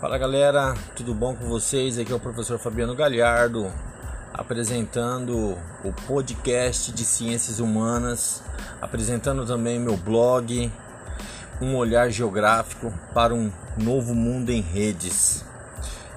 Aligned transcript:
Fala 0.00 0.16
galera, 0.16 0.74
tudo 0.94 1.12
bom 1.12 1.34
com 1.34 1.48
vocês? 1.48 1.98
Aqui 1.98 2.12
é 2.12 2.14
o 2.14 2.20
professor 2.20 2.56
Fabiano 2.56 2.94
Galhardo 2.94 3.68
apresentando 4.32 5.58
o 5.82 5.92
podcast 6.06 6.92
de 6.92 7.04
Ciências 7.04 7.58
Humanas, 7.58 8.40
apresentando 8.80 9.44
também 9.44 9.80
meu 9.80 9.96
blog, 9.96 10.70
Um 11.60 11.74
Olhar 11.74 12.10
Geográfico 12.10 12.94
para 13.12 13.34
um 13.34 13.50
Novo 13.76 14.14
Mundo 14.14 14.50
em 14.50 14.60
Redes. 14.60 15.44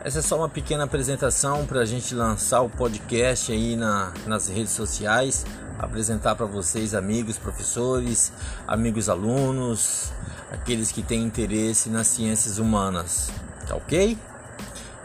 Essa 0.03 0.19
é 0.19 0.21
só 0.21 0.37
uma 0.37 0.49
pequena 0.49 0.83
apresentação 0.83 1.65
para 1.65 1.79
a 1.79 1.85
gente 1.85 2.13
lançar 2.13 2.61
o 2.61 2.69
podcast 2.69 3.51
aí 3.51 3.75
na, 3.75 4.13
nas 4.27 4.47
redes 4.47 4.73
sociais, 4.73 5.43
apresentar 5.79 6.35
para 6.35 6.45
vocês, 6.45 6.93
amigos, 6.93 7.39
professores, 7.39 8.31
amigos 8.67 9.09
alunos, 9.09 10.13
aqueles 10.51 10.91
que 10.91 11.01
têm 11.01 11.23
interesse 11.23 11.89
nas 11.89 12.05
ciências 12.05 12.59
humanas 12.59 13.31
tá 13.71 13.77
ok? 13.77 14.17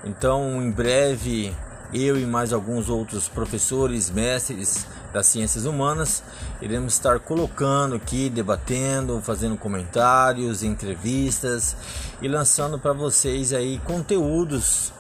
Então, 0.05 0.61
em 0.61 0.71
breve, 0.71 1.55
eu 1.95 2.19
e 2.19 2.27
mais 2.27 2.53
alguns 2.53 2.89
outros 2.89 3.29
professores, 3.29 4.11
mestres 4.11 4.87
das 5.13 5.27
ciências 5.27 5.65
humanas, 5.65 6.23
iremos 6.61 6.95
estar 6.95 7.21
colocando 7.21 7.95
aqui, 7.95 8.29
debatendo, 8.29 9.21
fazendo 9.23 9.57
comentários, 9.57 10.63
entrevistas 10.63 11.77
e 12.21 12.29
lançando 12.29 12.79
para 12.79 12.93
vocês 12.93 13.53
aí 13.53 13.79
conteúdos 13.85 14.93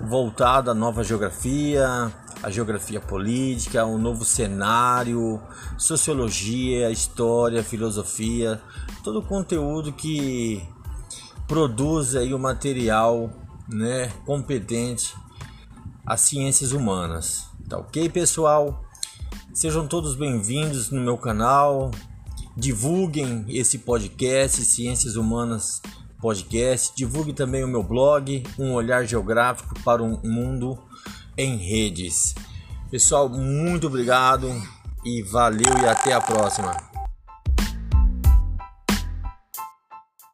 voltados 0.00 0.70
à 0.70 0.74
nova 0.74 1.04
geografia, 1.04 2.12
a 2.42 2.50
geografia 2.50 3.00
política, 3.00 3.84
o 3.84 3.96
novo 3.96 4.24
cenário, 4.24 5.40
sociologia, 5.78 6.90
história, 6.90 7.62
filosofia, 7.62 8.60
todo 9.04 9.20
o 9.20 9.22
conteúdo 9.22 9.92
que 9.92 10.60
produz 11.52 12.16
aí 12.16 12.32
o 12.32 12.38
material 12.38 13.30
né, 13.68 14.10
competente 14.24 15.14
às 16.06 16.22
ciências 16.22 16.72
humanas. 16.72 17.44
Tá 17.68 17.76
ok, 17.76 18.08
pessoal? 18.08 18.82
Sejam 19.52 19.86
todos 19.86 20.16
bem-vindos 20.16 20.90
no 20.90 21.02
meu 21.02 21.18
canal. 21.18 21.90
Divulguem 22.56 23.44
esse 23.50 23.80
podcast, 23.80 24.64
Ciências 24.64 25.14
Humanas 25.14 25.82
Podcast. 26.22 26.96
Divulgue 26.96 27.34
também 27.34 27.62
o 27.62 27.68
meu 27.68 27.82
blog, 27.82 28.42
Um 28.58 28.72
Olhar 28.72 29.04
Geográfico 29.04 29.78
para 29.84 30.02
um 30.02 30.18
Mundo 30.24 30.78
em 31.36 31.58
Redes. 31.58 32.34
Pessoal, 32.90 33.28
muito 33.28 33.88
obrigado 33.88 34.48
e 35.04 35.22
valeu 35.22 35.74
e 35.82 35.86
até 35.86 36.14
a 36.14 36.20
próxima. 36.22 36.91